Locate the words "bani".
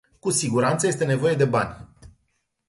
1.45-1.87